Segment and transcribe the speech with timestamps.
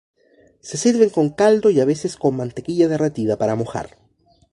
[0.61, 3.99] Se sirven con caldo y a veces con mantequilla derretida para mojar.